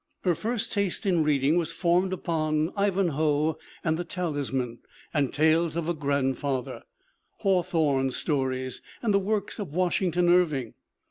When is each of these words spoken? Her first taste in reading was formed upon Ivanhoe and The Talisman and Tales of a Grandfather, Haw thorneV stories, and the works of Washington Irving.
Her 0.23 0.33
first 0.33 0.71
taste 0.71 1.05
in 1.05 1.23
reading 1.23 1.57
was 1.57 1.71
formed 1.71 2.11
upon 2.11 2.73
Ivanhoe 2.75 3.59
and 3.83 3.97
The 3.97 4.03
Talisman 4.03 4.79
and 5.13 5.31
Tales 5.31 5.75
of 5.77 5.87
a 5.87 5.93
Grandfather, 5.93 6.81
Haw 7.41 7.61
thorneV 7.61 8.11
stories, 8.11 8.81
and 9.03 9.13
the 9.13 9.19
works 9.19 9.59
of 9.59 9.75
Washington 9.75 10.27
Irving. 10.27 10.73